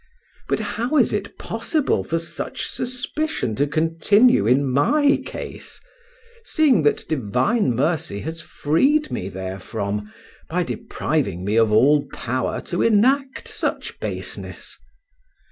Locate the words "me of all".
11.45-12.07